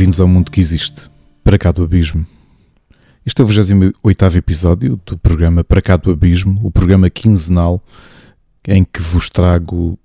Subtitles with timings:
[0.00, 1.10] Bem-vindos ao mundo que existe,
[1.44, 2.26] para cá do abismo.
[3.26, 7.84] Este é o 28 episódio do programa Para cá do abismo, o programa quinzenal
[8.66, 9.98] em que vos trago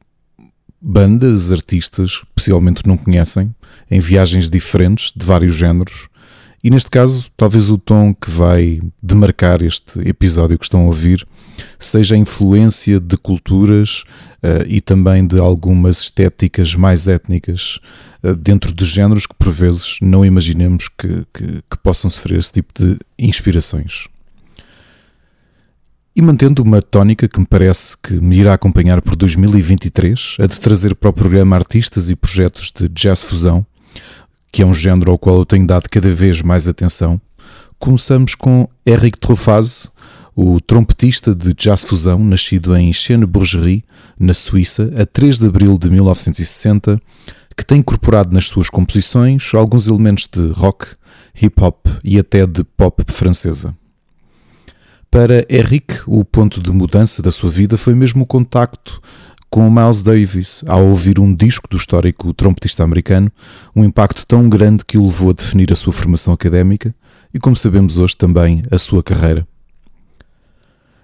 [0.81, 3.55] bandas, artistas que possivelmente não conhecem,
[3.89, 6.09] em viagens diferentes, de vários géneros.
[6.61, 11.25] E neste caso, talvez o tom que vai demarcar este episódio que estão a ouvir
[11.79, 14.03] seja a influência de culturas
[14.43, 17.79] uh, e também de algumas estéticas mais étnicas
[18.23, 22.53] uh, dentro de géneros que por vezes não imaginemos que, que, que possam sofrer esse
[22.53, 24.07] tipo de inspirações.
[26.15, 30.57] E mantendo uma tónica que me parece que me irá acompanhar por 2023, a de
[30.61, 33.65] trazer para o programa artistas e projetos de jazz fusão,
[34.49, 37.19] que é um género ao qual eu tenho dado cada vez mais atenção,
[37.77, 39.91] começamos com Eric Trofaz,
[40.35, 43.85] o trompetista de jazz fusão, nascido em Chêne-Bourgerie,
[44.19, 46.99] na Suíça, a 3 de abril de 1960,
[47.55, 50.87] que tem incorporado nas suas composições alguns elementos de rock,
[51.41, 53.73] hip hop e até de pop francesa.
[55.09, 59.01] Para Eric, o ponto de mudança da sua vida foi mesmo o contacto
[59.49, 63.31] com Miles Davis ao ouvir um disco do histórico trompetista americano,
[63.73, 66.93] um impacto tão grande que o levou a definir a sua formação académica
[67.33, 69.47] e, como sabemos hoje, também a sua carreira.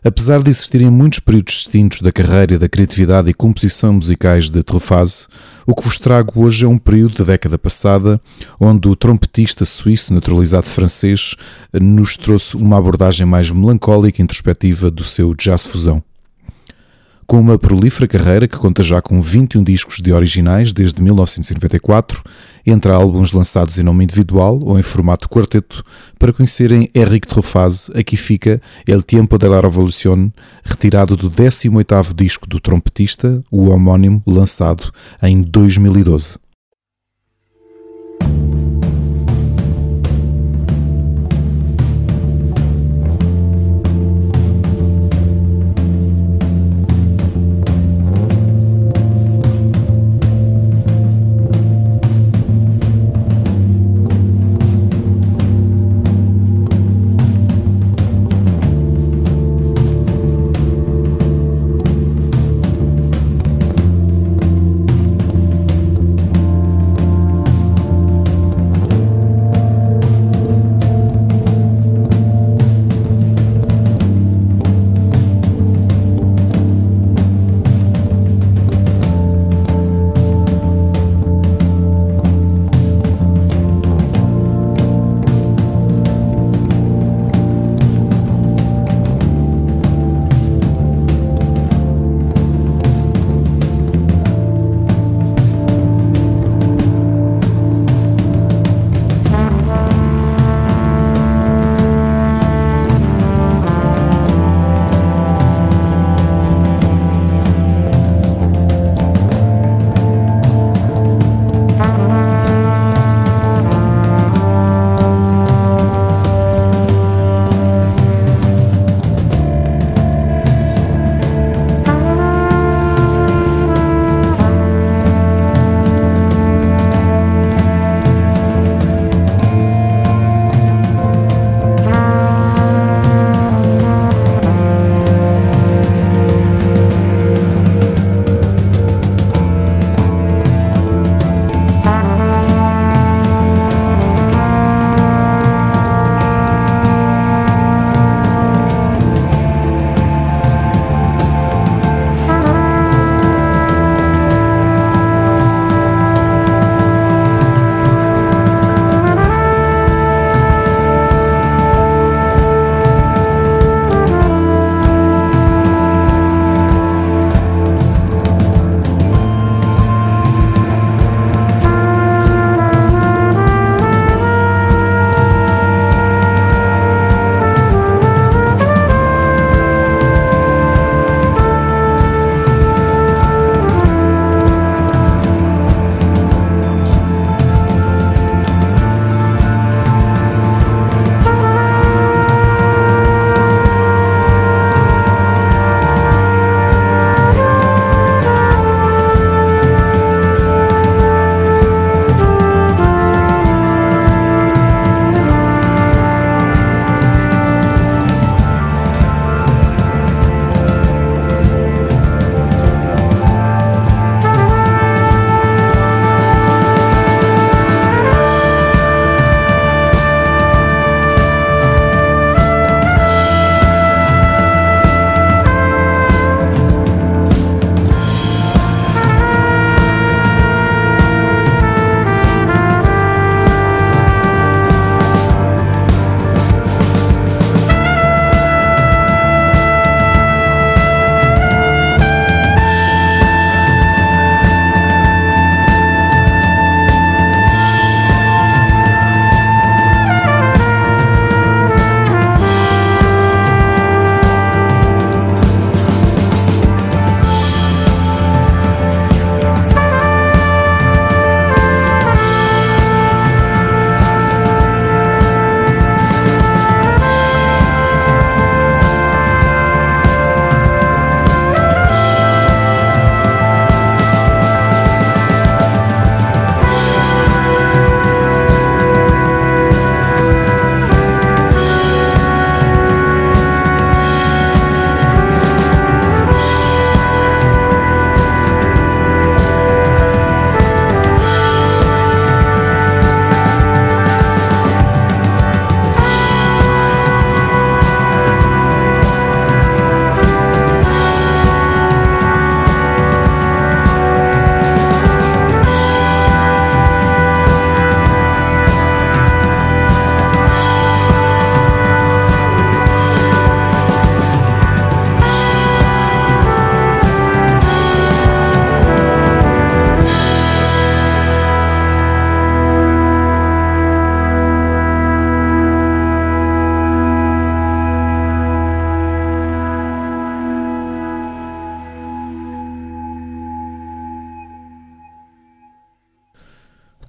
[0.03, 5.27] Apesar de existirem muitos períodos distintos da carreira, da criatividade e composição musicais de Truffaut,
[5.63, 8.19] o que vos trago hoje é um período da década passada
[8.59, 11.35] onde o trompetista suíço naturalizado francês
[11.79, 16.03] nos trouxe uma abordagem mais melancólica e introspectiva do seu jazz fusão.
[17.32, 22.22] Com uma prolífera carreira que conta já com 21 discos de originais desde 1994,
[22.68, 25.82] entre álbuns lançados em nome individual ou em formato quarteto,
[26.20, 30.30] para conhecerem Eric Trofaz, aqui fica El Tiempo de la Revolución,
[30.62, 34.91] retirado do 18º disco do trompetista, o homónimo, lançado
[35.24, 36.38] em 2012.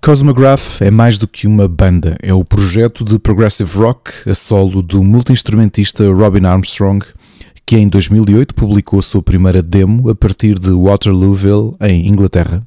[0.04, 4.82] Cosmograph é mais do que uma banda, é o projeto de progressive rock a solo
[4.82, 7.06] do multi-instrumentista Robin Armstrong,
[7.64, 12.66] que em 2008 publicou sua primeira demo a partir de Waterlooville, em Inglaterra.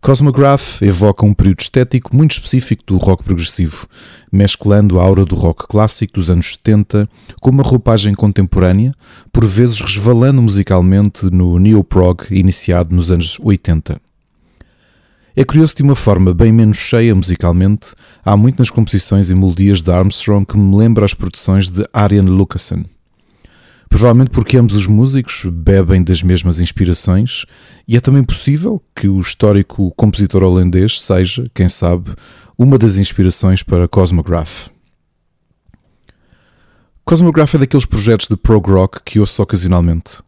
[0.00, 3.86] Cosmograph evoca um período estético muito específico do rock progressivo,
[4.32, 7.08] mesclando a aura do rock clássico dos anos 70
[7.40, 8.92] com uma roupagem contemporânea,
[9.32, 14.00] por vezes resvalando musicalmente no neo-prog iniciado nos anos 80.
[15.34, 19.80] É curioso de uma forma bem menos cheia musicalmente, há muito nas composições e melodias
[19.80, 22.84] de Armstrong que me lembra as produções de Ariane Lucassen.
[23.88, 27.46] Provavelmente porque ambos os músicos bebem das mesmas inspirações
[27.88, 32.10] e é também possível que o histórico compositor holandês seja, quem sabe,
[32.58, 34.68] uma das inspirações para Cosmograph.
[37.06, 40.18] Cosmograph é daqueles projetos de prog rock que ouço ocasionalmente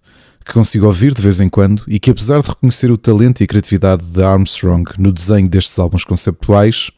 [0.44, 3.44] que consigo ouvir de vez em quando e que, apesar de reconhecer o talento e
[3.44, 6.90] a criatividade de Armstrong no desenho destes álbuns conceptuais,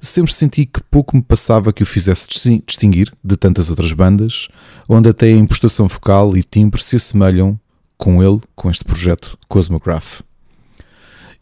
[0.00, 2.28] sempre senti que pouco me passava que o fizesse
[2.66, 4.48] distinguir de tantas outras bandas,
[4.86, 7.58] onde até a impostação focal e timbre se assemelham
[7.96, 10.20] com ele, com este projeto Cosmograph.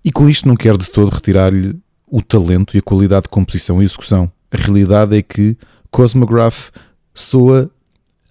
[0.04, 3.80] E com isto não quero de todo retirar-lhe o talento e a qualidade de composição
[3.80, 4.30] e execução.
[4.50, 5.56] A realidade é que
[5.90, 6.70] Cosmograph
[7.14, 7.70] soa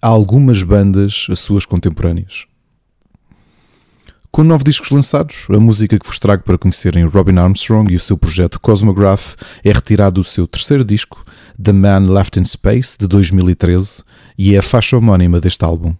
[0.00, 2.46] a algumas bandas as suas contemporâneas.
[4.34, 8.00] Com nove discos lançados, a música que vos trago para conhecerem Robin Armstrong e o
[8.00, 11.22] seu projeto Cosmograph é retirado do seu terceiro disco,
[11.62, 14.02] The Man Left in Space, de 2013,
[14.38, 15.94] e é a faixa homónima deste álbum.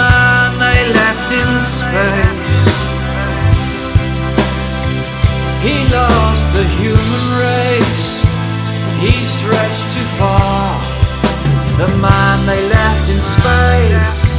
[0.00, 2.58] man they left in space.
[5.66, 8.08] He lost the human race.
[9.04, 10.66] He stretched too far.
[11.80, 14.29] The man they left in space.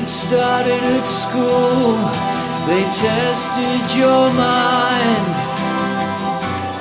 [0.00, 1.92] It started at school,
[2.66, 5.34] they tested your mind.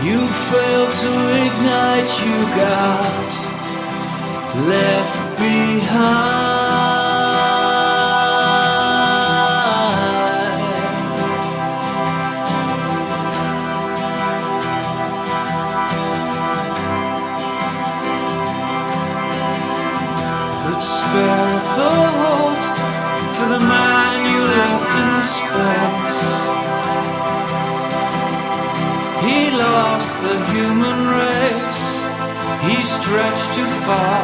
[0.01, 1.11] You failed to
[1.45, 3.31] ignite, you got
[4.69, 6.48] left behind.
[25.23, 26.23] Space.
[29.25, 31.85] He lost the human race.
[32.67, 34.23] He stretched too far.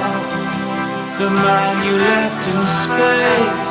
[1.19, 3.64] The man you left in space.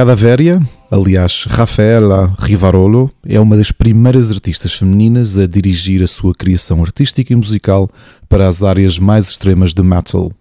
[0.00, 6.80] Cadavéria, aliás, Rafaela Rivarolo, é uma das primeiras artistas femininas a dirigir a sua criação
[6.82, 7.86] artística e musical
[8.26, 10.32] para as áreas mais extremas de metal.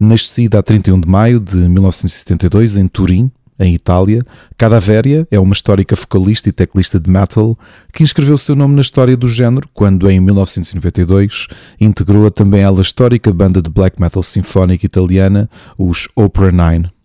[0.00, 4.26] Nascida a 31 de maio de 1972 em Turim, em Itália,
[4.58, 7.56] Cadavéria é uma histórica vocalista e teclista de metal
[7.92, 11.46] que inscreveu seu nome na história do género quando, em 1992,
[11.80, 15.48] integrou a também ela histórica banda de black metal sinfónica italiana,
[15.78, 16.95] os Opera Nine.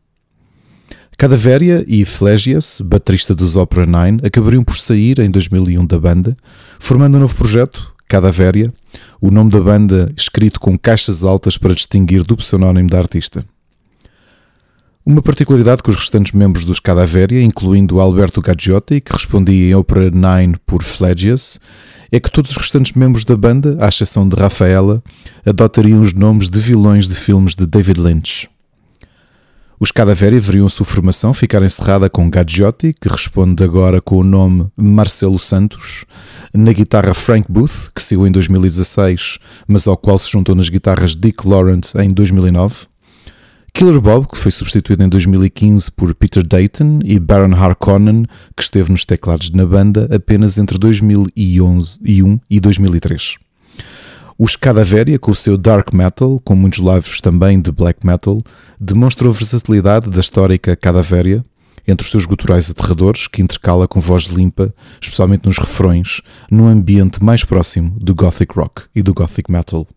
[1.21, 6.36] Cadavéria e Flegias, baterista dos Opera Nine, acabariam por sair em 2001 da banda,
[6.79, 8.73] formando um novo projeto, Cadavéria,
[9.21, 13.45] o nome da banda escrito com caixas altas para distinguir do pseudónimo da artista.
[15.05, 20.10] Uma particularidade com os restantes membros dos Cadaveria, incluindo Alberto Gaggiotti, que respondia em Opera
[20.10, 21.60] 9 por Flagius,
[22.12, 25.03] é que todos os restantes membros da banda, à exceção de Rafaela,
[25.45, 28.49] adotariam os nomes de vilões de filmes de David Lynch.
[29.83, 34.67] Os Cadaveria veriam sua formação ficar encerrada com Gaggiotti, que responde agora com o nome
[34.77, 36.05] Marcelo Santos,
[36.53, 41.15] na guitarra Frank Booth, que saiu em 2016, mas ao qual se juntou nas guitarras
[41.15, 42.85] Dick Laurent em 2009,
[43.73, 48.91] Killer Bob, que foi substituído em 2015 por Peter Dayton, e Baron Harkonnen, que esteve
[48.91, 53.39] nos teclados na banda apenas entre 2001 e 2003.
[54.43, 58.41] Os Cadaveria, com o seu dark metal, com muitos lives também de black metal,
[58.80, 61.45] demonstram a versatilidade da histórica Cadaveria,
[61.88, 67.23] entre os seus guturais aterradores, que intercala com voz limpa, especialmente nos refrões, num ambiente
[67.23, 69.88] mais próximo do gothic rock e do gothic metal.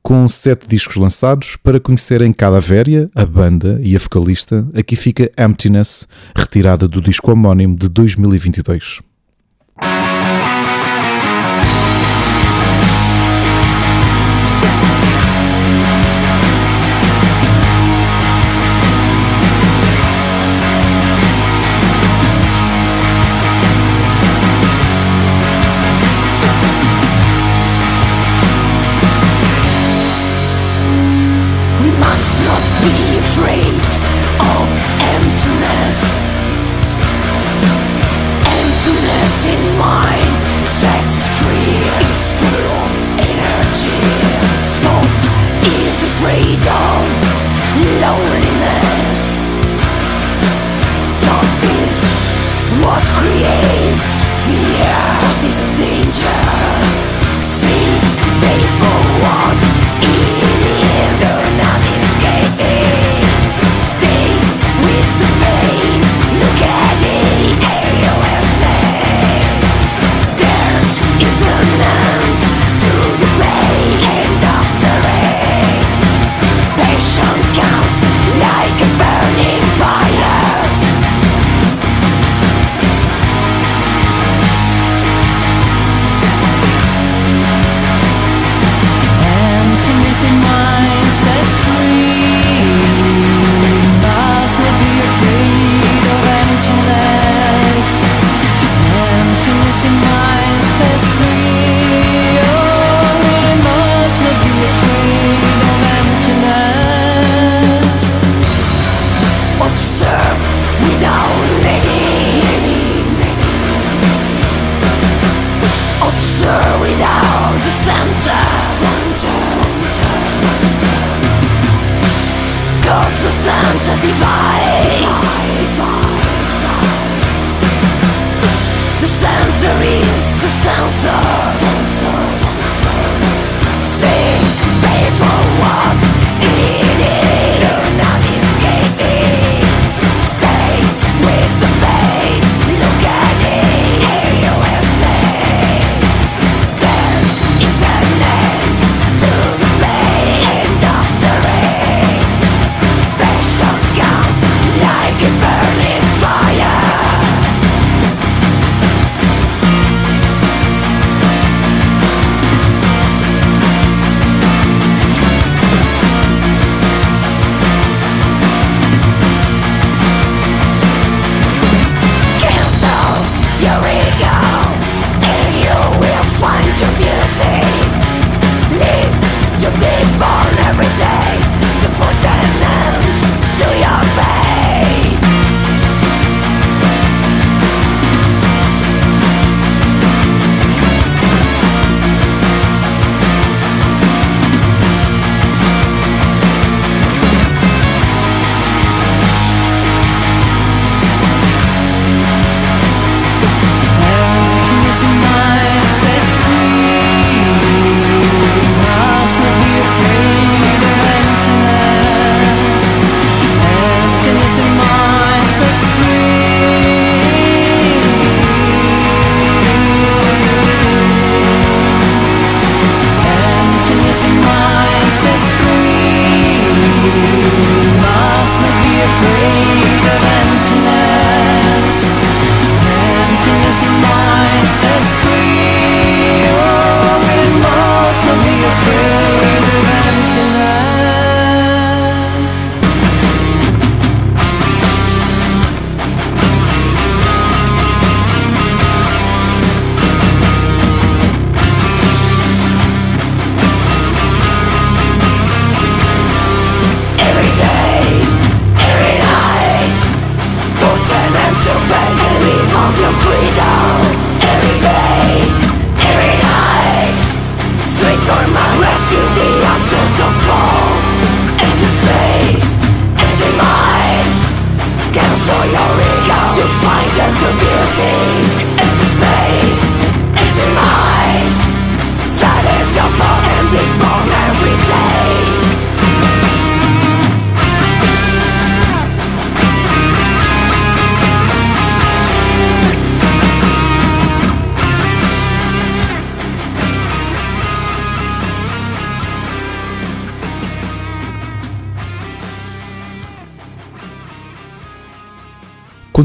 [0.00, 6.06] Com sete discos lançados, para conhecerem Cadaveria, a banda e a vocalista, aqui fica Emptiness,
[6.36, 9.00] retirada do disco homónimo de 2022.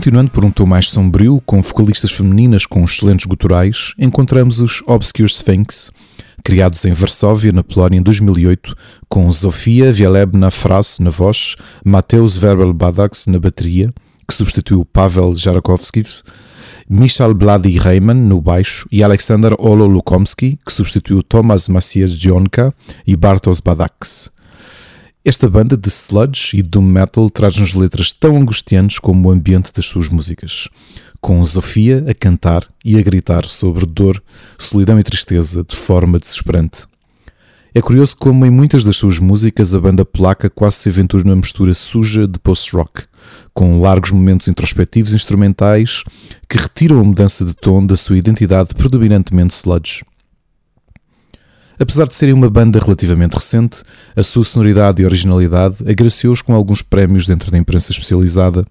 [0.01, 5.29] Continuando por um tom mais sombrio, com vocalistas femininas com excelentes guturais, encontramos os Obscure
[5.29, 5.91] Sphinx,
[6.43, 8.75] criados em Varsóvia, na Polónia, em 2008,
[9.07, 13.93] com Zofia Wielebna Fras na voz, Mateusz Verbel Badax na bateria,
[14.27, 16.23] que substituiu Pavel Jarakowskis,
[16.89, 22.73] Michal Blady Reiman no baixo e Alexander Olo Lukomski, que substituiu Tomasz Macias Dionka
[23.05, 24.30] e Bartosz Badax.
[25.23, 29.85] Esta banda de sludge e doom metal traz-nos letras tão angustiantes como o ambiente das
[29.85, 30.67] suas músicas,
[31.19, 34.21] com Sofia a cantar e a gritar sobre dor,
[34.57, 36.87] solidão e tristeza de forma desesperante.
[37.71, 41.35] É curioso como em muitas das suas músicas a banda polaca quase se aventura numa
[41.35, 43.03] mistura suja de post-rock,
[43.53, 46.03] com largos momentos introspectivos instrumentais
[46.49, 50.01] que retiram a mudança de tom da sua identidade predominantemente sludge.
[51.81, 53.81] Apesar de serem uma banda relativamente recente,
[54.15, 58.63] a sua sonoridade e originalidade agraciou-os com alguns prémios dentro da imprensa especializada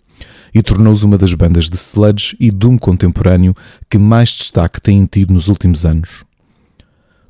[0.55, 3.53] e tornou-os uma das bandas de sludge e doom contemporâneo
[3.91, 6.25] que mais destaque têm tido nos últimos anos.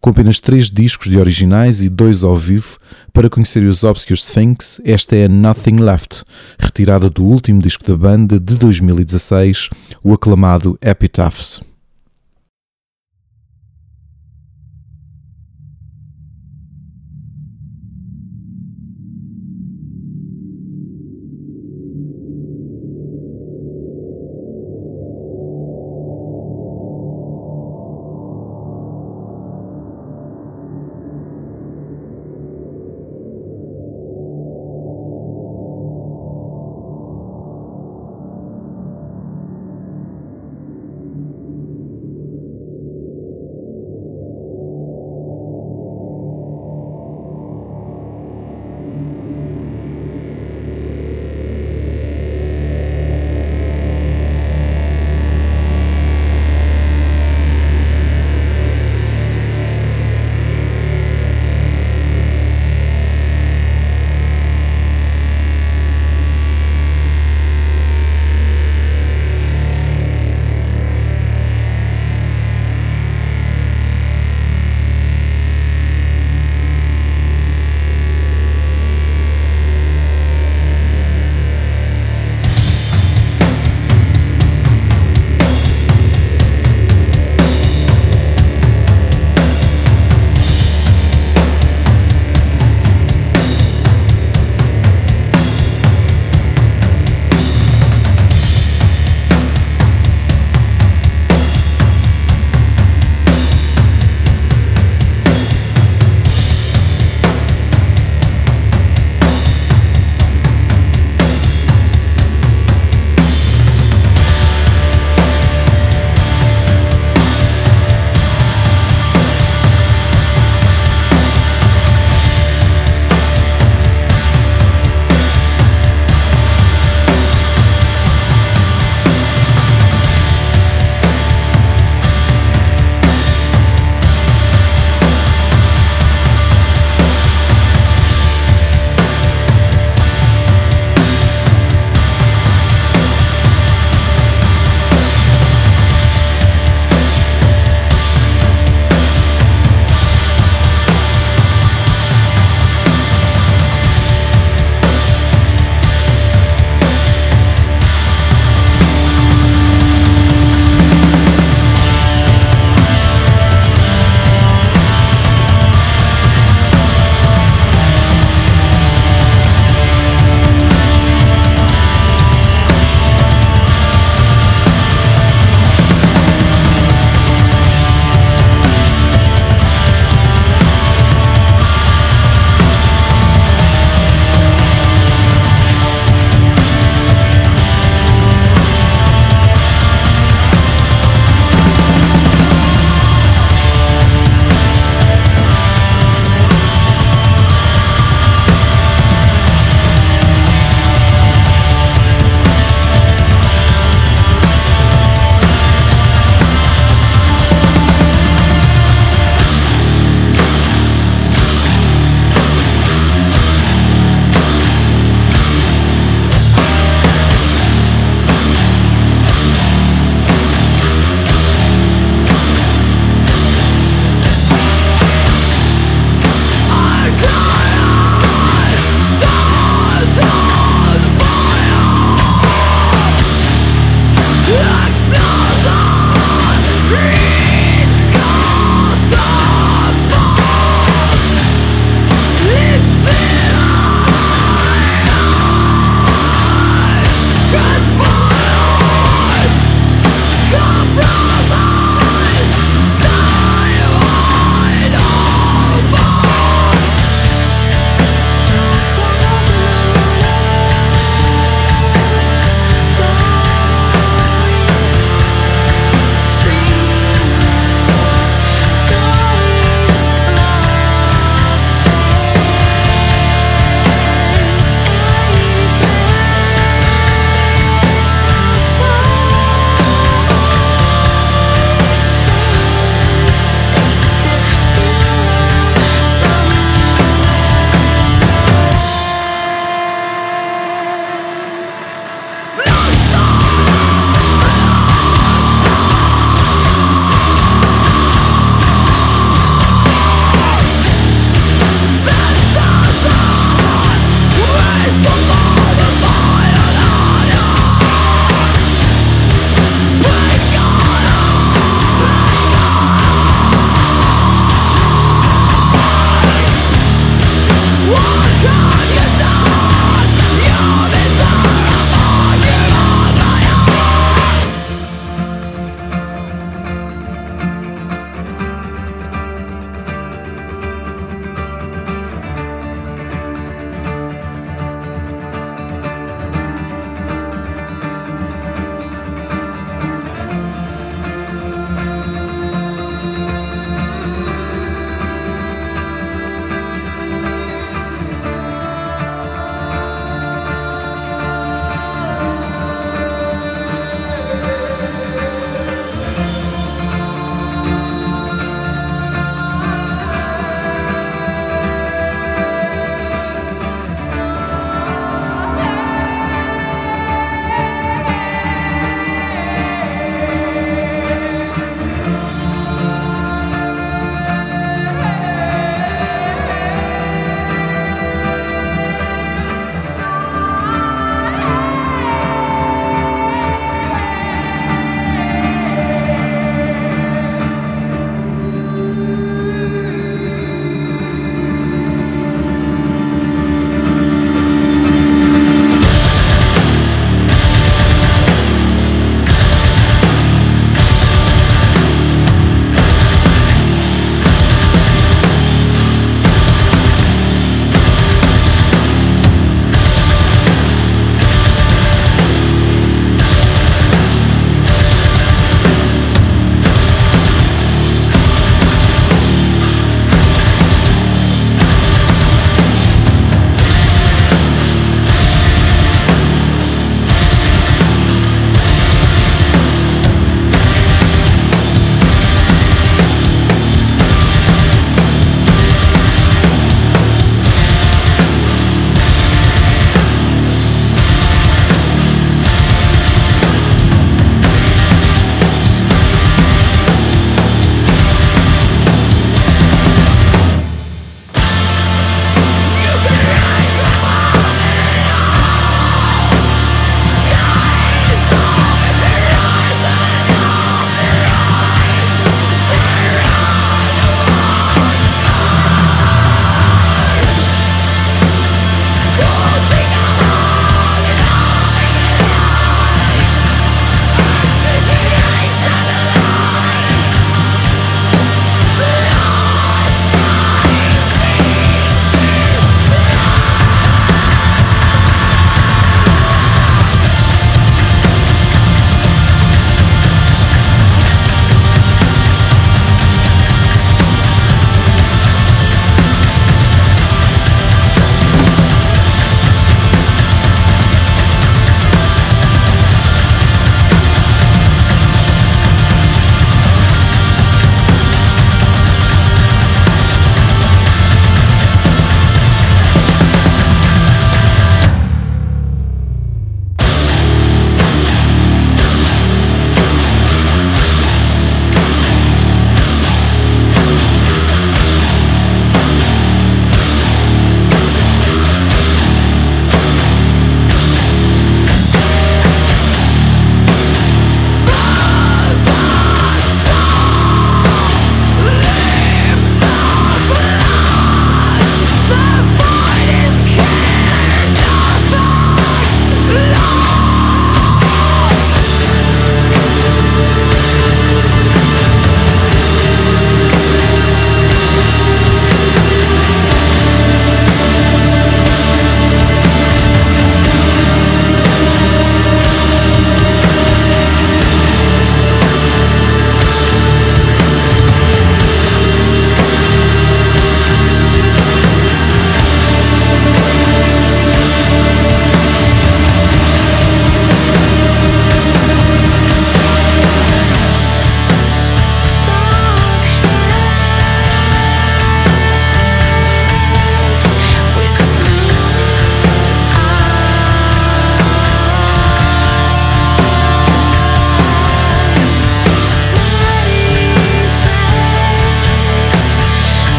[0.00, 2.76] Com apenas três discos de originais e dois ao vivo,
[3.12, 6.24] para conhecer os Obscure Sphinx, esta é Nothing Left,
[6.58, 9.68] retirada do último disco da banda de 2016,
[10.02, 11.67] o aclamado Epitaphs.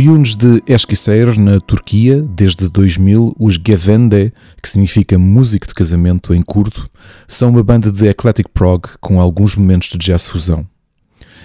[0.00, 4.32] Oriundos de Eskişehir, na Turquia, desde 2000, os Gevende,
[4.62, 6.88] que significa músico de casamento em curdo,
[7.28, 10.66] são uma banda de eclectic prog com alguns momentos de jazz fusão.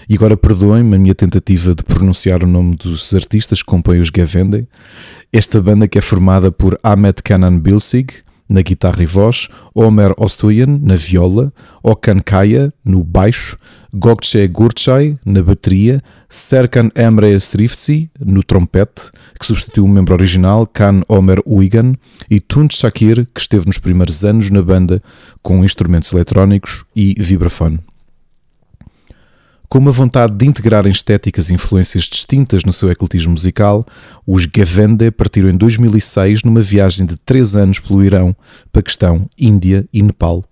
[0.08, 4.08] E agora perdoem-me a minha tentativa de pronunciar o nome dos artistas que compõem os
[4.08, 4.66] Gevende.
[5.34, 10.80] Esta banda que é formada por Ahmet Kanan Bilsig, na guitarra e voz, Omer Ostoyan
[10.82, 11.52] na viola,
[11.84, 13.58] Okan Kaya no baixo,
[13.94, 21.04] Gokce Gurchay na bateria, Serkan Emre Srifci no trompete, que substituiu o membro original Kan
[21.08, 21.96] Omer Uigan,
[22.30, 25.02] e Tunç Shakir, que esteve nos primeiros anos na banda
[25.42, 27.80] com instrumentos eletrónicos e vibrafone.
[29.68, 33.86] Com uma vontade de integrar estéticas e influências distintas no seu ecletismo musical,
[34.26, 38.36] os Gavende partiram em 2006 numa viagem de três anos pelo Irão,
[38.72, 40.46] Paquistão, Índia e Nepal,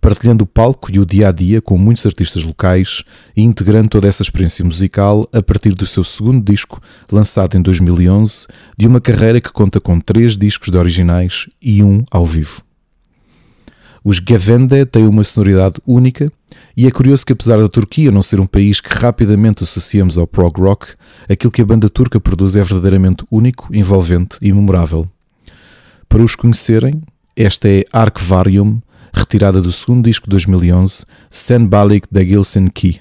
[0.00, 3.04] partilhando o palco e o dia a dia com muitos artistas locais
[3.36, 8.46] e integrando toda essa experiência musical a partir do seu segundo disco, lançado em 2011,
[8.76, 12.62] de uma carreira que conta com três discos de originais e um ao vivo.
[14.02, 16.32] Os Gavende têm uma sonoridade única
[16.76, 20.26] e é curioso que, apesar da Turquia não ser um país que rapidamente associamos ao
[20.26, 20.88] prog rock,
[21.28, 25.08] aquilo que a banda turca produz é verdadeiramente único, envolvente e memorável.
[26.08, 27.02] Para os conhecerem,
[27.34, 28.80] esta é Arkvarium,
[29.12, 33.00] retirada do segundo disco de 2011, Sen Balik da Gilsen Ki.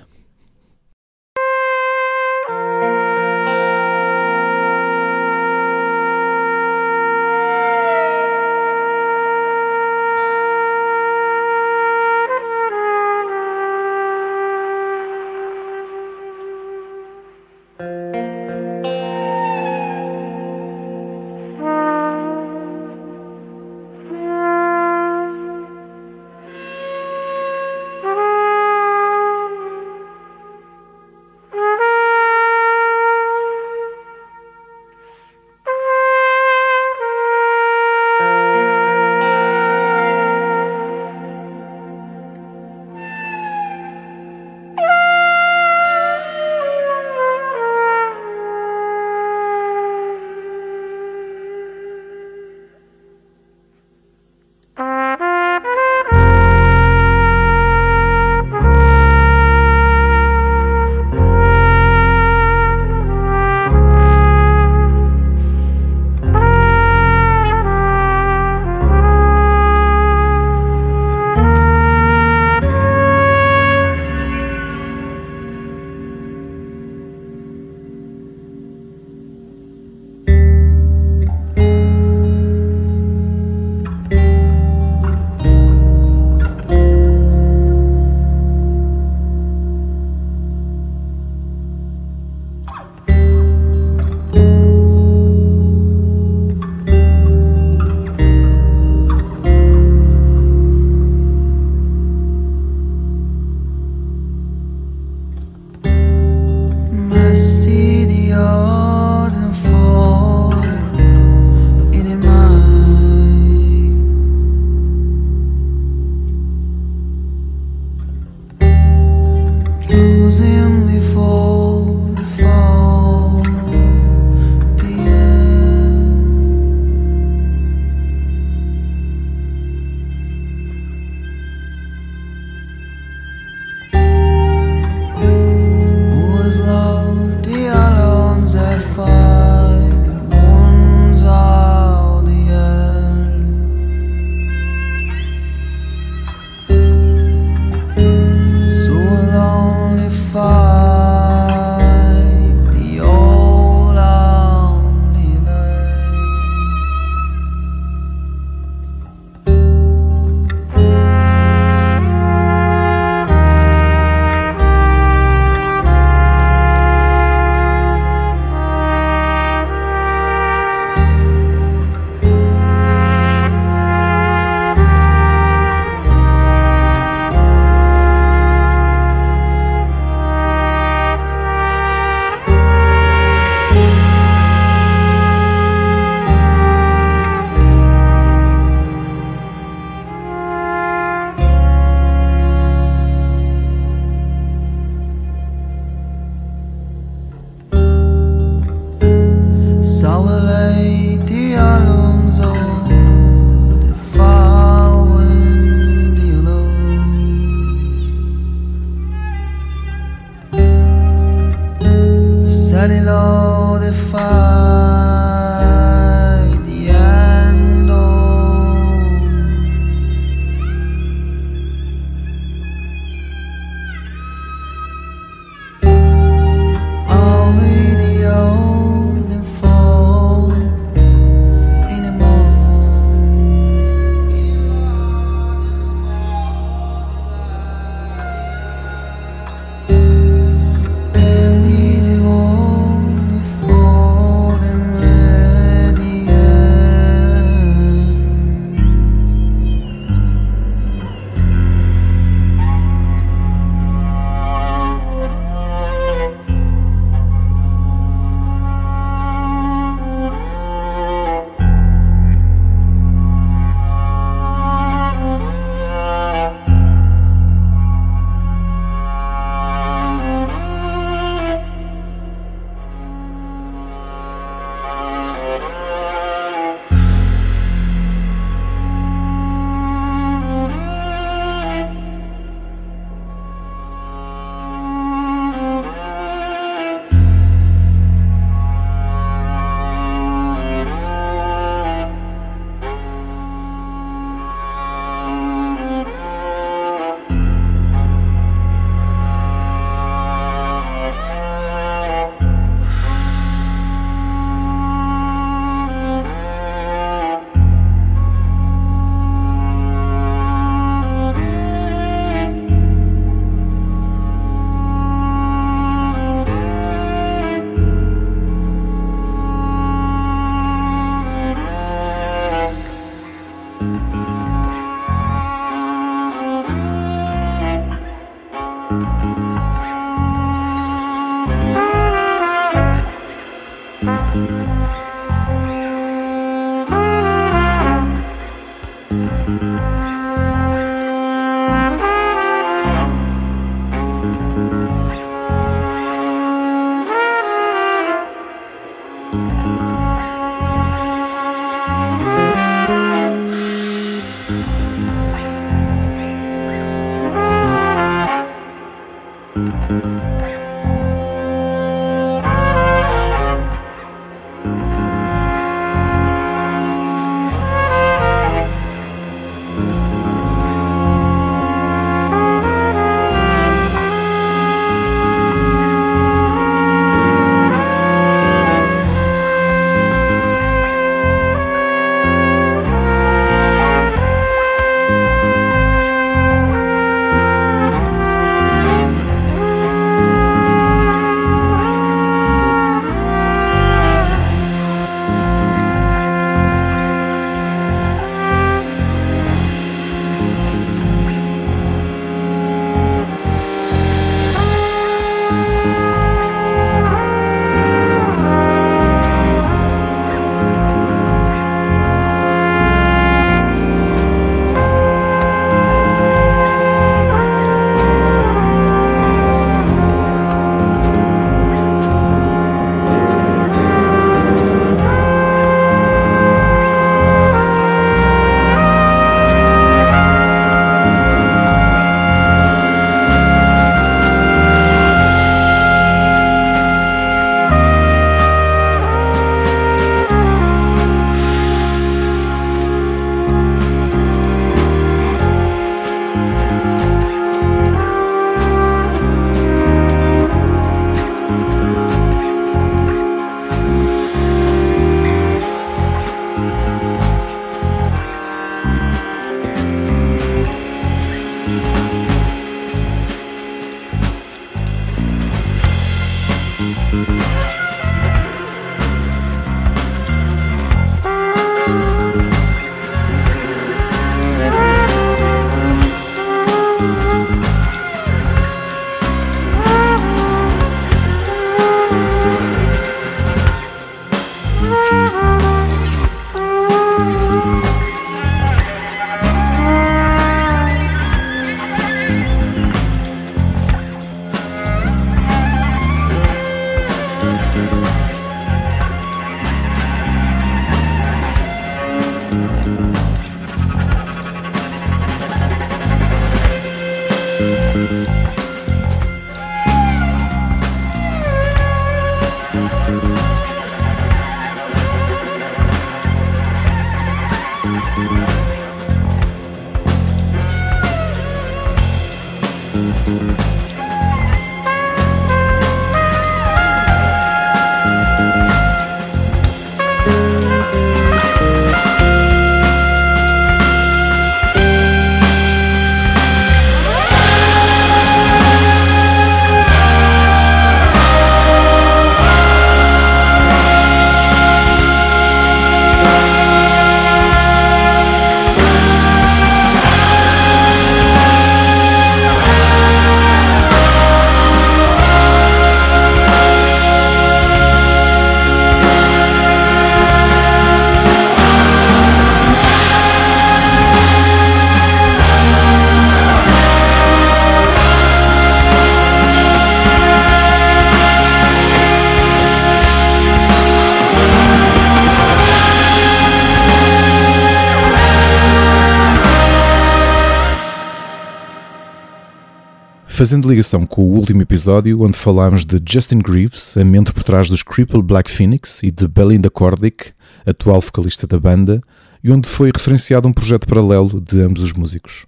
[583.36, 587.70] Fazendo ligação com o último episódio, onde falámos de Justin Greaves, a mente por trás
[587.70, 590.32] dos Cripple Black Phoenix, e de Belinda Cordick,
[590.66, 592.00] atual vocalista da banda,
[592.42, 595.46] e onde foi referenciado um projeto paralelo de ambos os músicos.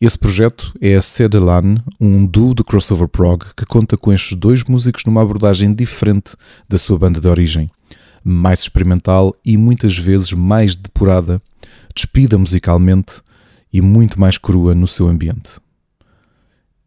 [0.00, 4.62] Esse projeto é a Cedelan, um duo de crossover prog que conta com estes dois
[4.62, 6.36] músicos numa abordagem diferente
[6.68, 7.68] da sua banda de origem,
[8.22, 11.42] mais experimental e muitas vezes mais depurada,
[11.92, 13.20] despida musicalmente
[13.72, 15.58] e muito mais crua no seu ambiente.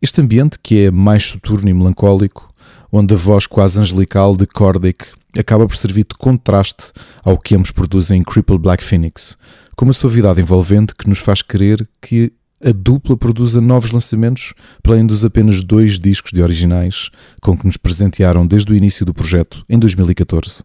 [0.04, 2.54] Este ambiente, que é mais soturno e melancólico,
[2.92, 5.06] onde a voz quase angelical de Cordic
[5.40, 6.92] acaba por servir de contraste
[7.24, 9.38] ao que ambos produzem em Cripple Black Phoenix,
[9.78, 14.96] com uma suavidade envolvente que nos faz crer que a dupla produza novos lançamentos, para
[14.96, 17.10] além dos apenas dois discos de originais
[17.42, 20.64] com que nos presentearam desde o início do projeto, em 2014.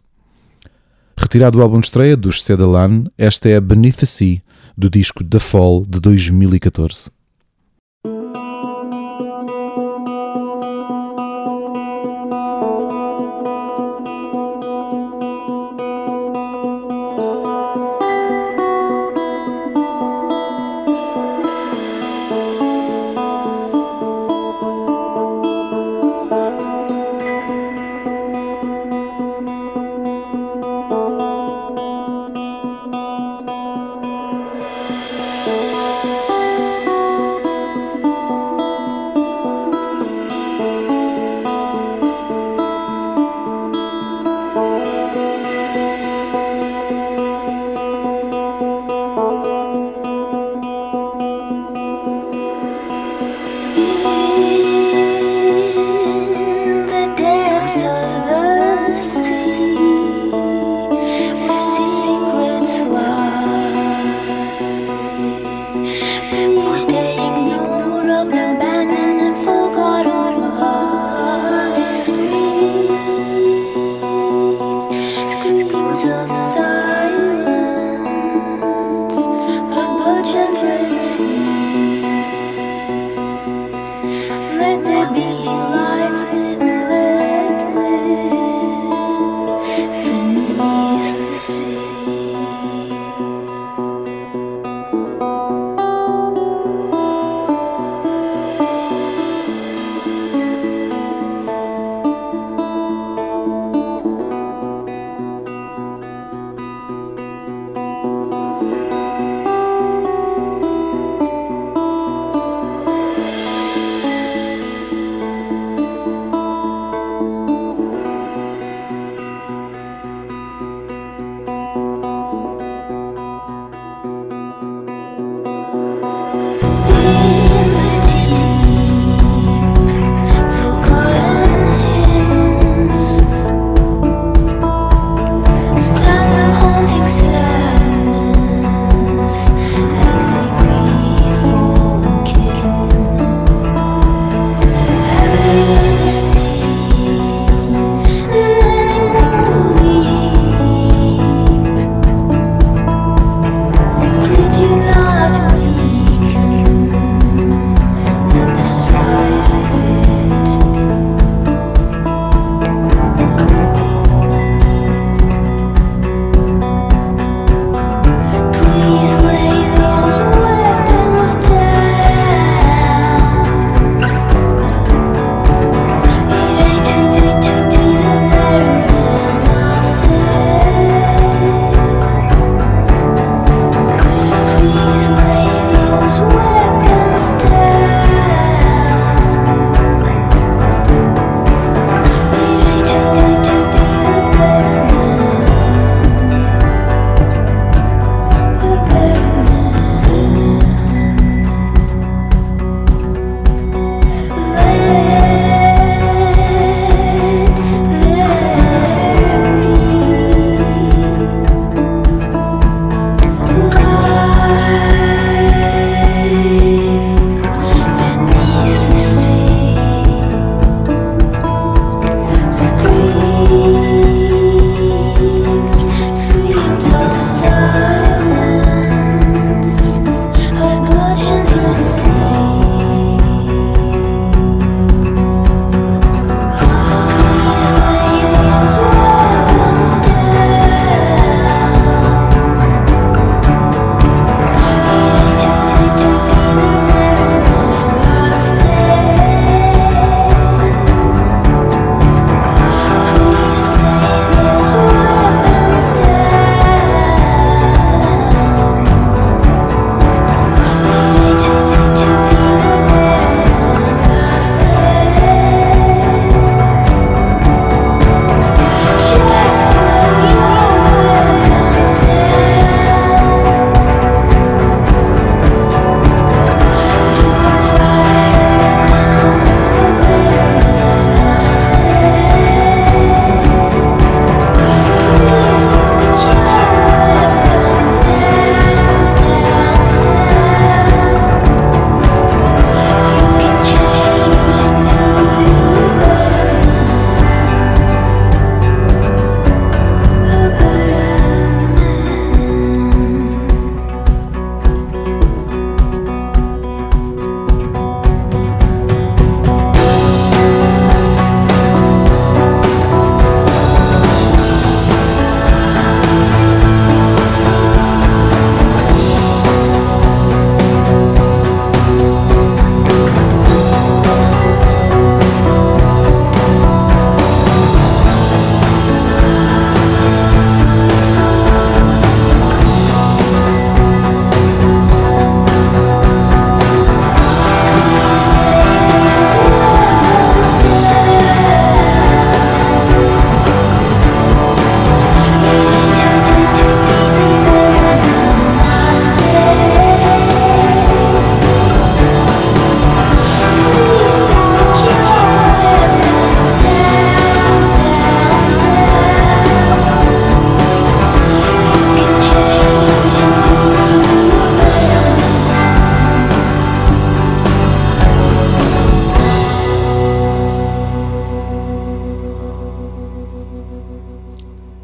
[1.17, 4.43] Retirado do álbum de estreia dos Cedalan, esta é Beneath the Sea,
[4.77, 7.17] do disco The Fall de 2014.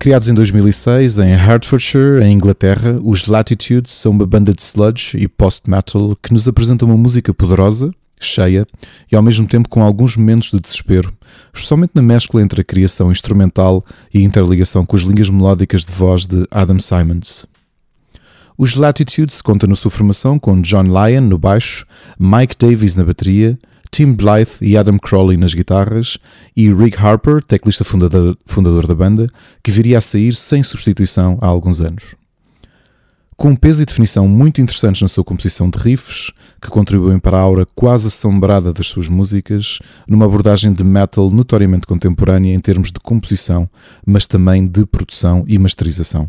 [0.05, 5.27] Criados em 2006 em Hertfordshire, em Inglaterra, os Latitudes são uma banda de sludge e
[5.27, 7.91] post-metal que nos apresenta uma música poderosa,
[8.21, 8.67] cheia
[9.11, 11.11] e ao mesmo tempo com alguns momentos de desespero,
[11.55, 13.83] especialmente na mescla entre a criação instrumental
[14.13, 17.47] e a interligação com as linhas melódicas de voz de Adam Simons.
[18.59, 21.87] Os Latitudes contam na sua formação com John Lyon no baixo,
[22.19, 23.59] Mike Davies na bateria,
[23.95, 26.19] Tim Blythe e Adam Crowley nas guitarras
[26.57, 29.29] e Rick Harper, teclista fundador, fundador da banda,
[29.63, 32.17] que viria a sair sem substituição há alguns anos.
[33.37, 37.39] Com um peso e definição muito interessantes na sua composição de riffs, que contribuem para
[37.39, 39.79] a aura quase assombrada das suas músicas,
[40.09, 43.71] numa abordagem de metal notoriamente contemporânea em termos de composição,
[44.05, 46.29] mas também de produção e masterização.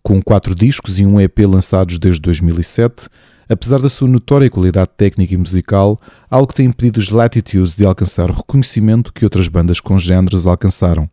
[0.00, 3.08] Com quatro discos e um EP lançados desde 2007,
[3.50, 5.98] Apesar da sua notória qualidade técnica e musical,
[6.30, 11.10] algo tem impedido os Latitudes de alcançar o reconhecimento que outras bandas congêneres alcançaram.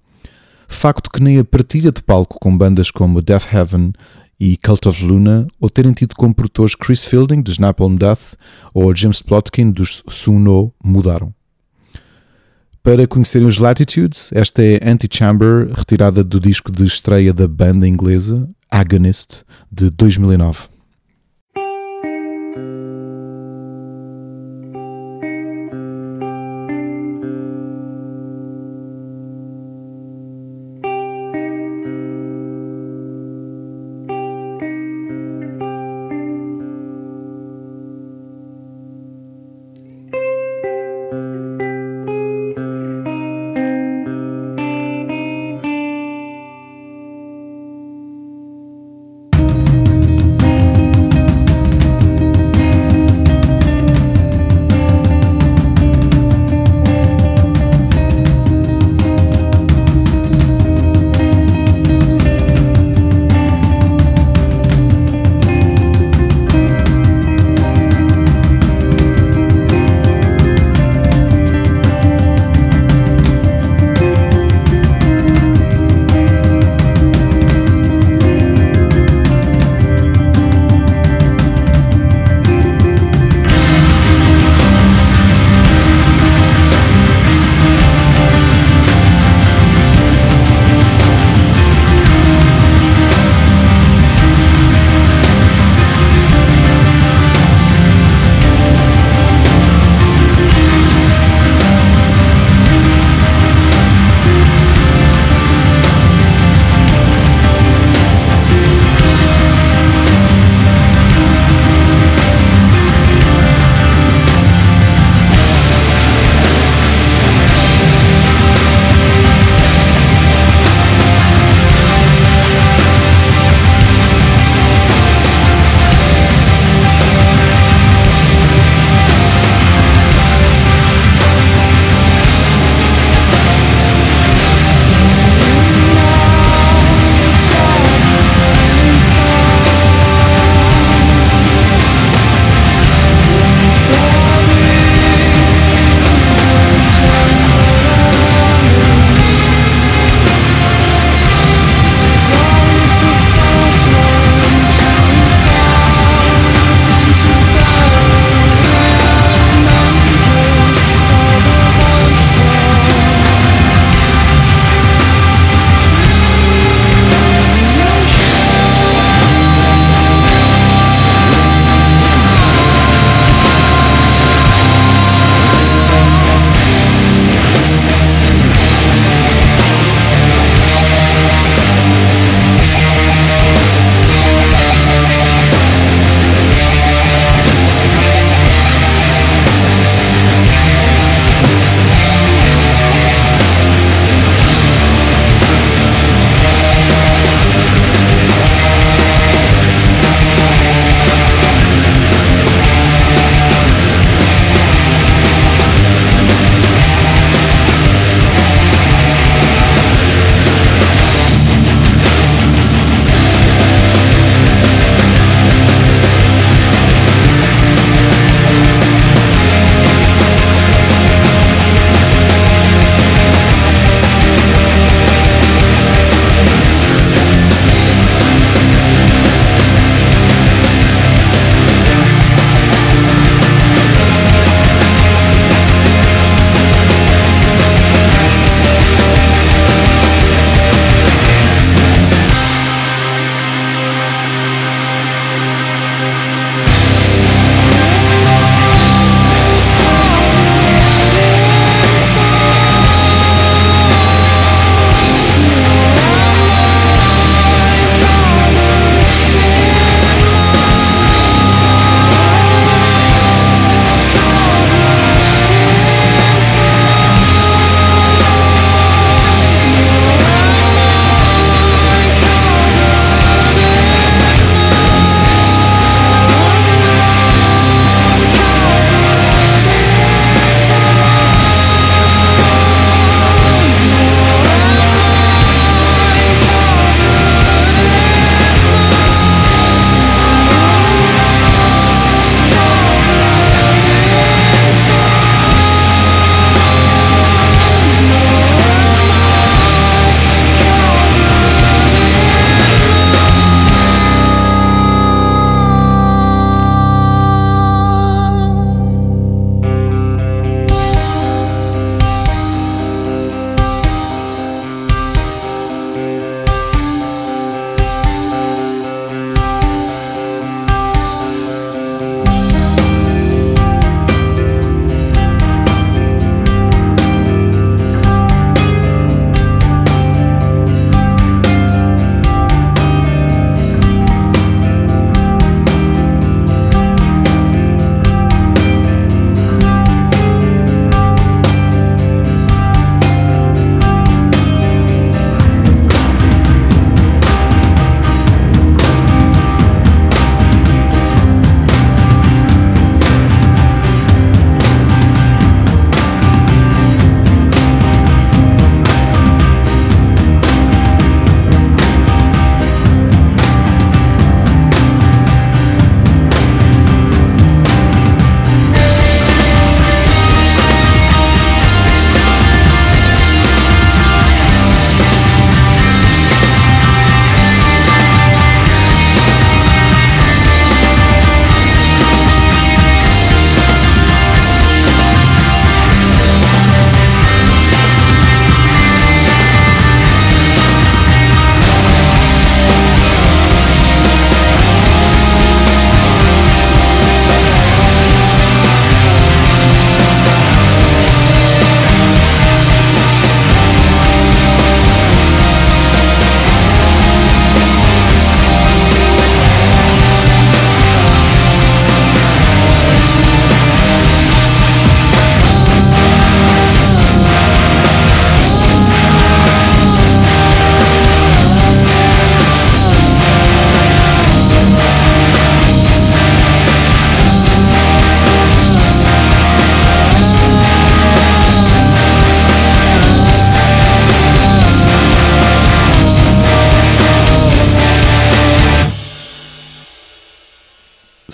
[0.67, 3.91] Facto que nem a partilha de palco com bandas como Death Heaven
[4.39, 8.35] e Cult of Luna, ou terem tido como produtores Chris Fielding, dos Napalm Death,
[8.71, 11.33] ou James Plotkin, dos Suno, mudaram.
[12.83, 18.47] Para conhecerem os Latitudes, esta é Antichamber, retirada do disco de estreia da banda inglesa,
[18.69, 20.76] Agonist, de 2009.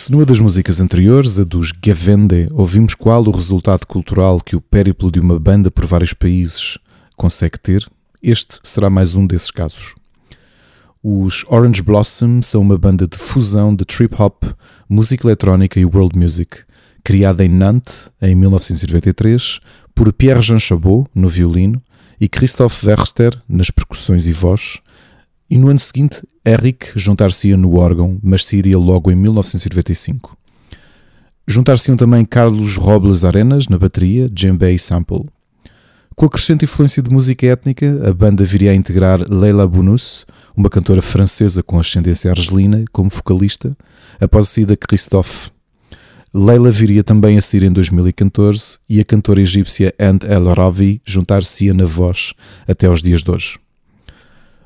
[0.03, 4.59] Se numa das músicas anteriores, a dos Gavende, ouvimos qual o resultado cultural que o
[4.59, 6.77] périplo de uma banda por vários países
[7.15, 7.89] consegue ter,
[8.21, 9.95] este será mais um desses casos.
[11.01, 14.43] Os Orange Blossom são uma banda de fusão de trip hop,
[14.89, 16.57] música eletrónica e world music,
[17.01, 19.61] criada em Nantes em 1993
[19.95, 21.81] por Pierre-Jean Chabot no violino
[22.19, 24.79] e Christophe Verster nas percussões e voz,
[25.53, 30.35] e no ano seguinte Eric juntar-se-ia no órgão, mas sairia logo em 1995.
[31.47, 35.29] Juntar-se-iam também Carlos Robles Arenas na bateria, djembe e sample.
[36.15, 40.25] Com a crescente influência de música étnica, a banda viria a integrar Leila Bounous,
[40.57, 43.77] uma cantora francesa com ascendência argelina, como vocalista,
[44.19, 45.51] após a saída de Christophe.
[46.33, 51.75] Leila viria também a sair em 2014 e a cantora egípcia And El Ravi juntar-se-ia
[51.75, 52.33] na voz
[52.67, 53.62] até aos dias de hoje.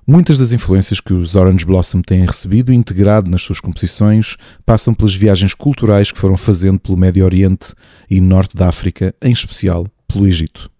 [0.10, 4.94] Muitas das influências que os Orange Blossom têm recebido e integrado nas suas composições passam
[4.94, 7.74] pelas viagens culturais que foram fazendo pelo Médio Oriente
[8.10, 10.72] e Norte da África, em especial pelo Egito.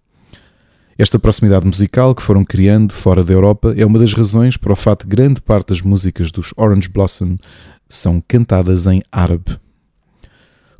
[0.96, 4.76] Esta proximidade musical que foram criando fora da Europa é uma das razões para o
[4.76, 7.36] fato de grande parte das músicas dos Orange Blossom
[7.86, 9.58] são cantadas em árabe.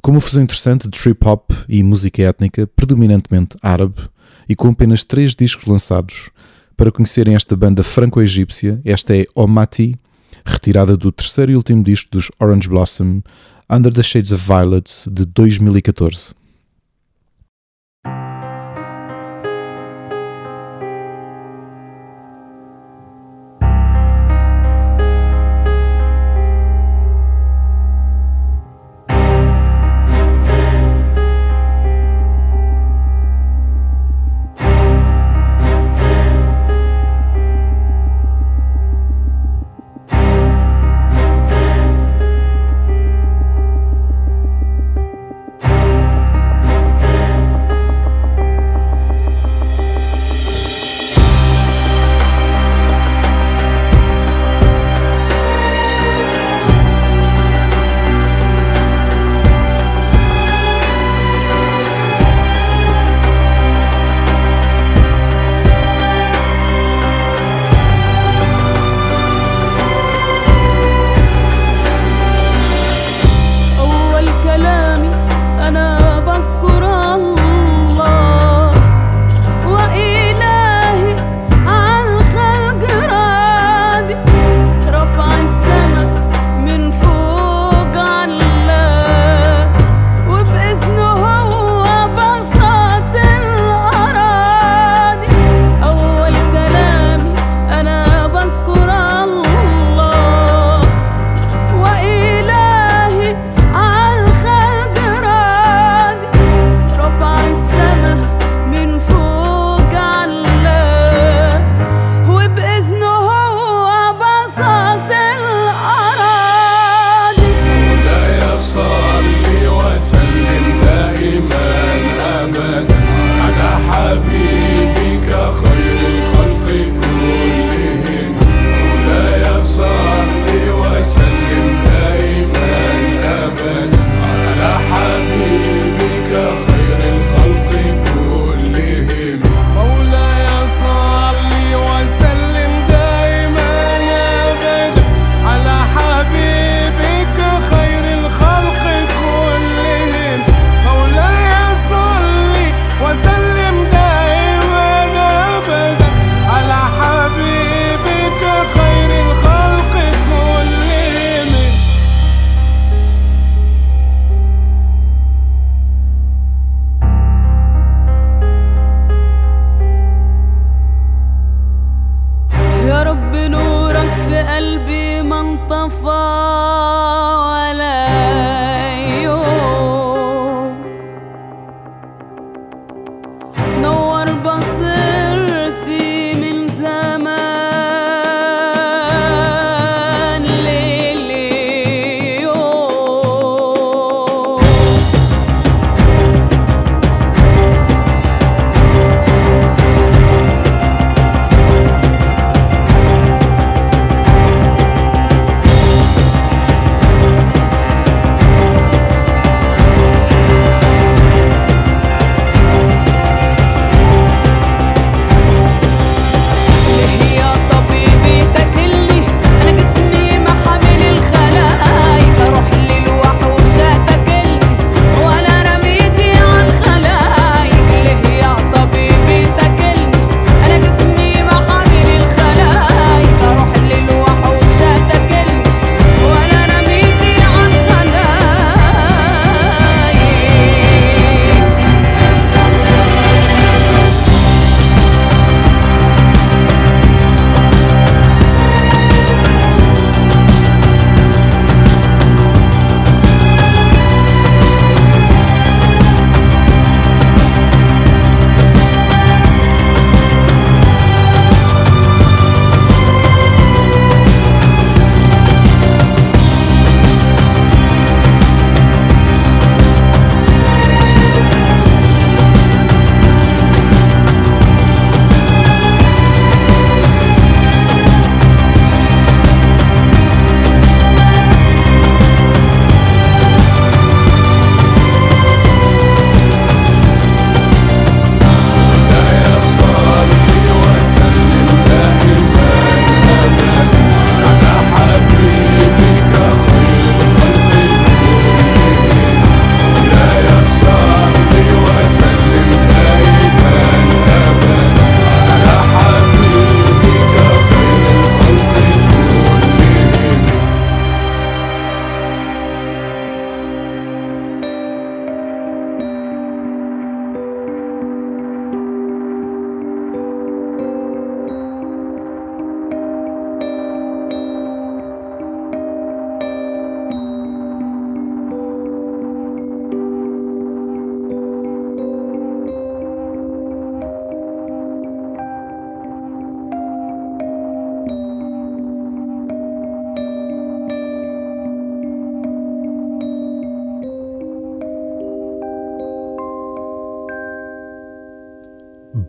[0.00, 4.00] Com uma fusão interessante de trip hop e música étnica, predominantemente árabe,
[4.48, 6.30] e com apenas três discos lançados,
[6.78, 9.96] para conhecerem esta banda franco-egípcia, esta é Omati,
[10.46, 13.20] retirada do terceiro e último disco dos Orange Blossom,
[13.68, 16.37] Under the Shades of Violets, de 2014.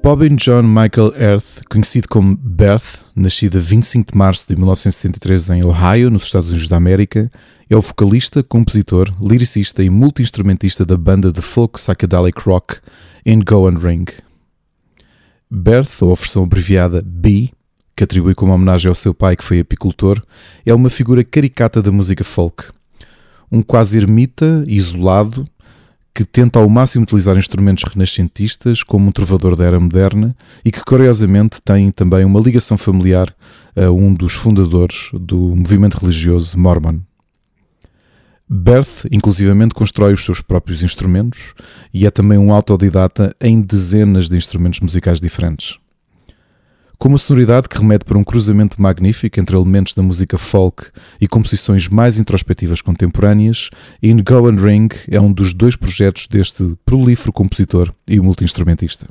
[0.10, 5.64] Bobbin John Michael Earth, conhecido como Berth, nascido a 25 de março de 1963 em
[5.64, 7.30] Ohio, nos Estados Unidos da América,
[7.70, 12.78] é o vocalista, compositor, lyricista e multi-instrumentista da banda de folk psychedelic rock
[13.24, 14.06] In Go and Ring.
[15.48, 17.52] Berth, ou a versão abreviada B,
[17.96, 20.24] que atribui como homenagem ao seu pai que foi apicultor,
[20.66, 22.64] é uma figura caricata da música folk.
[23.52, 25.48] Um quase ermita, isolado,
[26.14, 30.84] que tenta ao máximo utilizar instrumentos renascentistas como um trovador da era moderna e que
[30.84, 33.34] curiosamente tem também uma ligação familiar
[33.76, 37.00] a um dos fundadores do movimento religioso Mormon.
[38.52, 41.54] Berth, inclusivamente, constrói os seus próprios instrumentos
[41.94, 45.78] e é também um autodidata em dezenas de instrumentos musicais diferentes.
[47.00, 50.88] Com uma sonoridade que remete para um cruzamento magnífico entre elementos da música folk
[51.22, 53.70] e composições mais introspectivas contemporâneas,
[54.04, 59.08] In Go and Ring é um dos dois projetos deste prolífero compositor e multi-instrumentista.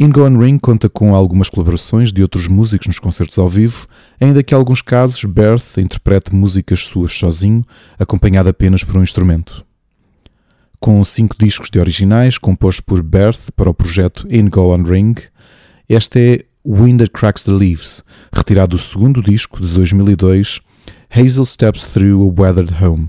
[0.00, 3.86] In Go and Ring conta com algumas colaborações de outros músicos nos concertos ao vivo,
[4.18, 7.62] ainda que em alguns casos Berth interprete músicas suas sozinho,
[7.98, 9.66] acompanhado apenas por um instrumento.
[10.80, 15.14] Com cinco discos de originais compostos por Berth para o projeto In Go and Ring,
[15.94, 18.02] esta é Wind That Cracks the Leaves,
[18.32, 20.60] retirado do segundo disco de 2002,
[21.08, 23.08] Hazel Steps Through a Weathered Home.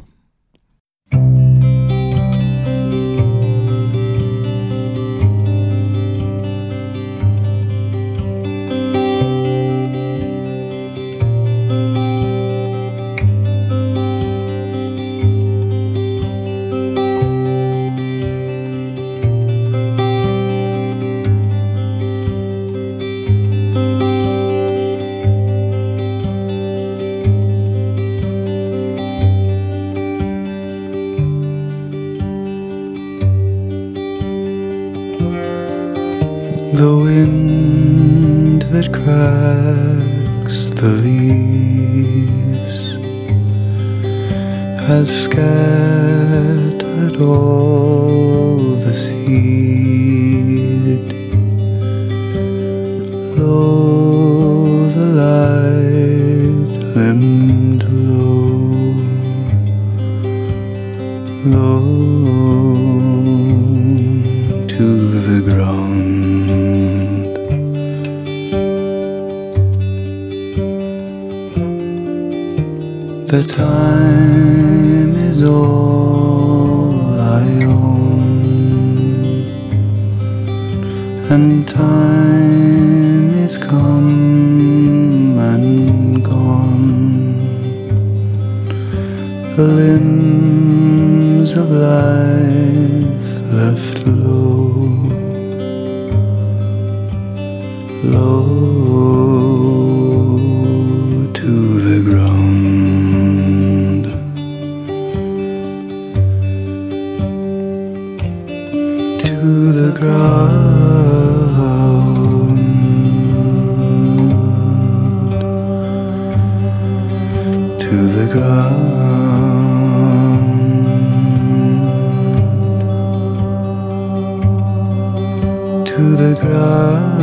[125.97, 127.17] To the ground.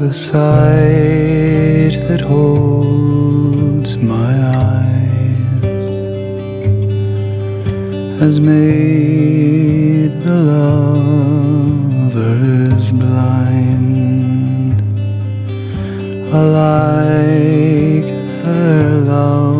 [0.00, 4.32] The sight that holds my
[4.64, 5.50] eyes
[8.20, 11.01] has made the lovers
[16.34, 18.08] alike
[18.42, 19.51] her love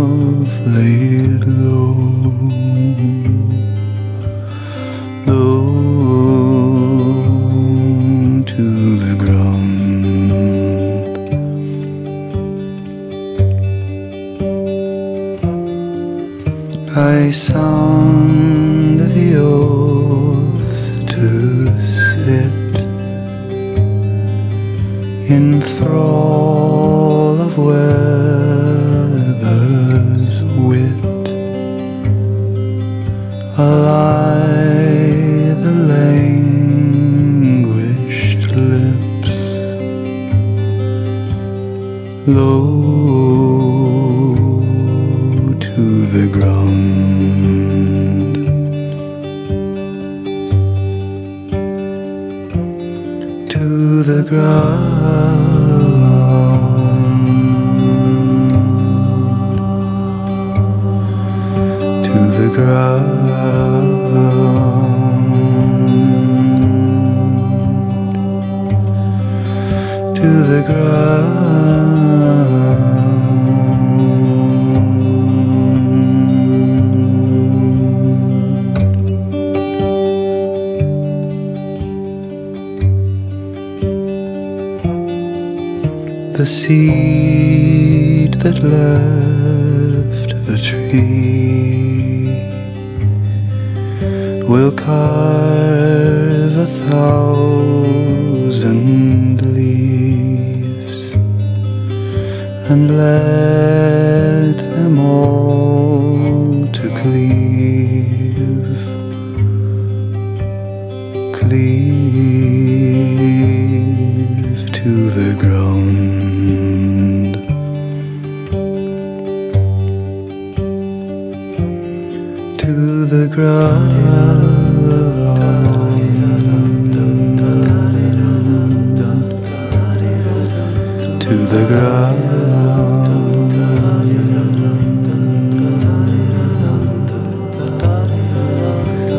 [131.53, 132.19] the ground.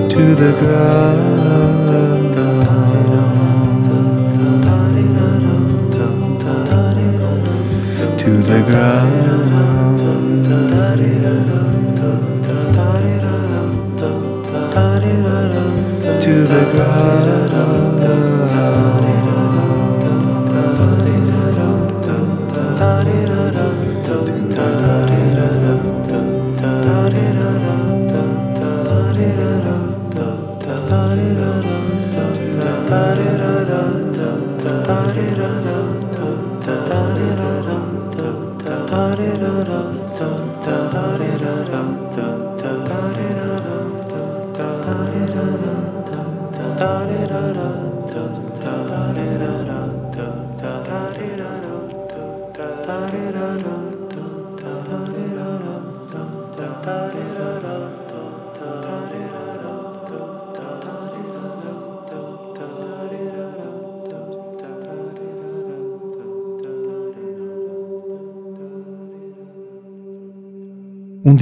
[0.09, 1.33] To the ground.
[8.19, 9.23] To the ground.
[16.21, 17.42] To the Um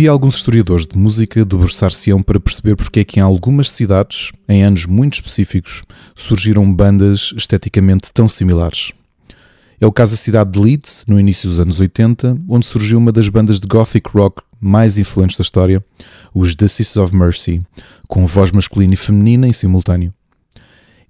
[0.01, 4.63] dia, alguns historiadores de música debruçar-se-ão para perceber porque é que em algumas cidades, em
[4.63, 5.83] anos muito específicos,
[6.15, 8.93] surgiram bandas esteticamente tão similares.
[9.79, 13.11] É o caso da cidade de Leeds, no início dos anos 80, onde surgiu uma
[13.11, 15.85] das bandas de gothic rock mais influentes da história,
[16.33, 17.61] os Sisters of Mercy,
[18.07, 20.11] com voz masculina e feminina em simultâneo.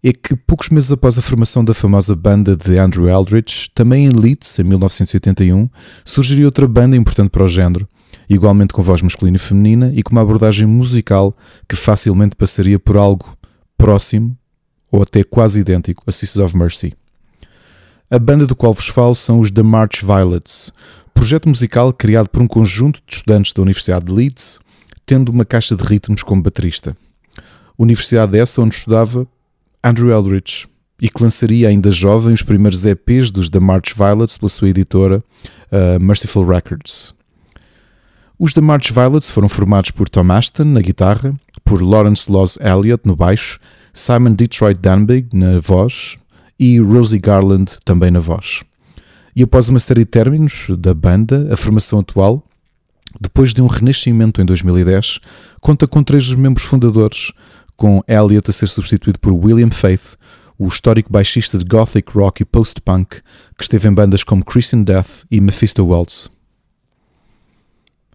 [0.03, 4.09] É que poucos meses após a formação da famosa banda de Andrew Eldritch, também em
[4.09, 5.69] Leeds, em 1981,
[6.03, 7.87] surgiria outra banda importante para o género,
[8.29, 11.35] igualmente com voz masculina e feminina e com uma abordagem musical
[11.67, 13.37] que facilmente passaria por algo
[13.77, 14.37] próximo
[14.91, 16.93] ou até quase idêntico a Sisters of Mercy.
[18.09, 20.73] A banda do qual vos falo são os The March Violets,
[21.13, 24.59] projeto musical criado por um conjunto de estudantes da Universidade de Leeds,
[25.05, 26.95] tendo uma caixa de ritmos como baterista.
[27.77, 29.25] Universidade essa onde estudava
[29.83, 30.65] Andrew Eldritch
[31.01, 35.23] e que lançaria ainda jovem os primeiros EPs dos The March Violets pela sua editora
[35.71, 37.15] uh, Merciful Records.
[38.43, 43.03] Os The March Violets foram formados por Tom Ashton na guitarra, por Lawrence Laws Elliott
[43.05, 43.59] no baixo,
[43.93, 46.17] Simon Detroit Danbig na voz
[46.59, 48.63] e Rosie Garland também na voz.
[49.35, 52.43] E após uma série de términos da banda, a formação atual,
[53.19, 55.19] depois de um renascimento em 2010,
[55.59, 57.31] conta com três dos membros fundadores,
[57.75, 60.15] com Elliott a ser substituído por William Faith,
[60.57, 63.17] o histórico baixista de gothic rock e post-punk,
[63.55, 66.40] que esteve em bandas como Christian Death e Mephisto Waltz.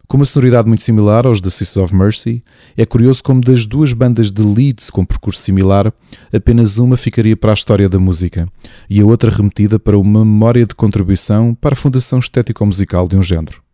[0.09, 2.43] Com uma sonoridade muito similar aos The Sisters of Mercy,
[2.77, 5.93] é curioso como das duas bandas de Leeds com percurso similar,
[6.33, 8.49] apenas uma ficaria para a história da música
[8.89, 13.23] e a outra remetida para uma memória de contribuição para a fundação estético-musical de um
[13.23, 13.66] género.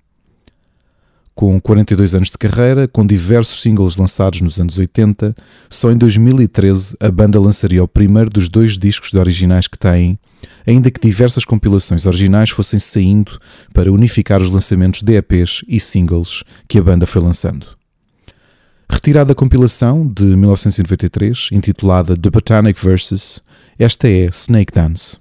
[1.35, 5.35] Com 42 anos de carreira, com diversos singles lançados nos anos 80,
[5.71, 10.19] só em 2013 a banda lançaria o primeiro dos dois discos de originais que têm,
[10.67, 13.39] ainda que diversas compilações originais fossem saindo
[13.73, 17.67] para unificar os lançamentos de EPs e singles que a banda foi lançando.
[18.89, 23.41] Retirada da compilação de 1993, intitulada The Botanic Verses,
[23.79, 25.19] esta é Snake Dance.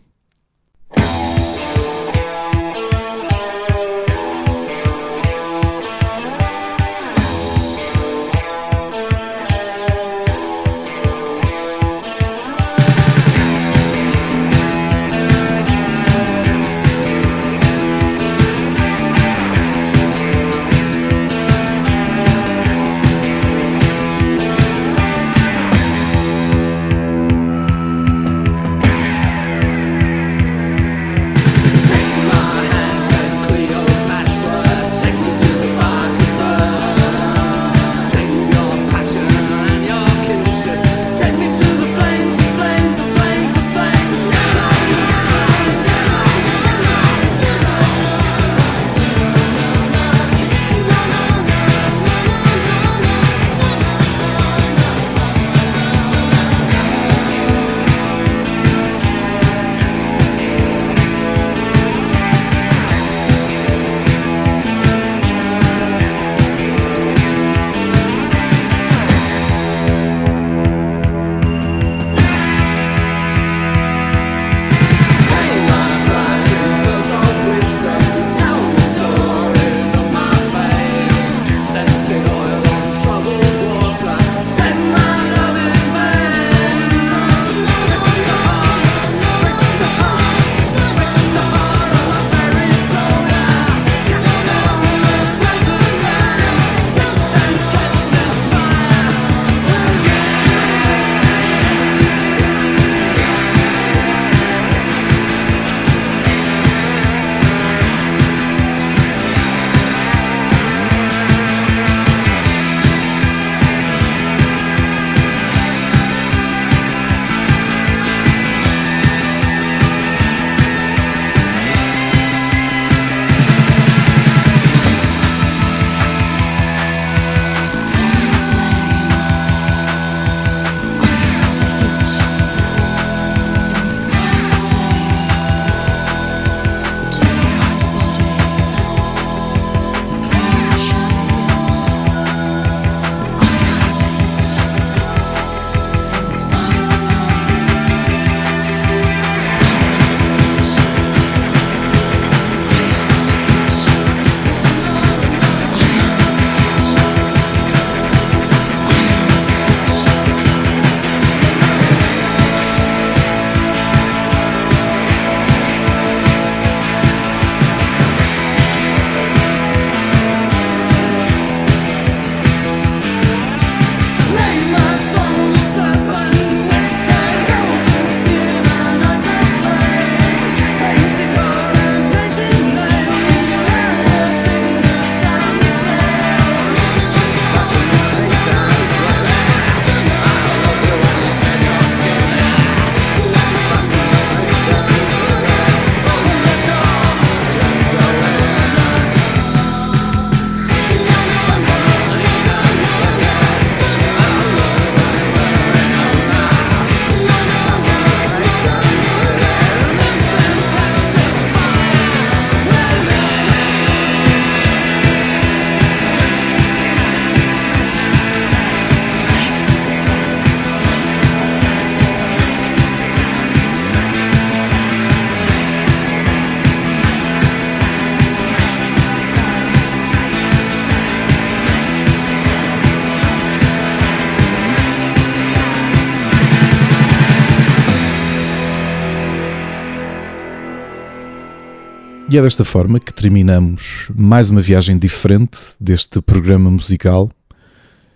[242.32, 247.30] E é desta forma que terminamos mais uma viagem diferente deste programa musical.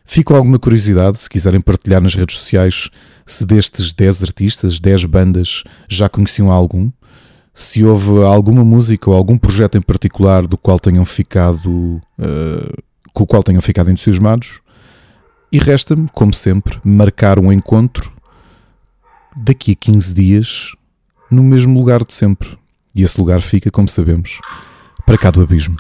[0.06, 2.90] Fico alguma curiosidade, se quiserem partilhar nas redes sociais,
[3.26, 6.90] se destes 10 artistas, 10 bandas, já conheciam algum.
[7.54, 11.70] Se houve alguma música ou algum projeto em particular do qual tenham ficado,
[12.18, 14.62] uh, com o qual tenham ficado entusiasmados.
[15.52, 18.14] E resta-me, como sempre, marcar um encontro
[19.36, 20.72] daqui a 15 dias
[21.30, 22.58] no mesmo lugar de sempre.
[22.96, 24.40] E esse lugar fica, como sabemos,
[25.06, 25.76] para cá do abismo.